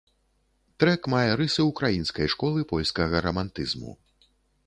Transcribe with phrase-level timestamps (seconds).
[0.83, 3.91] Трэк мае рысы ўкраінскай школы польскага рамантызму.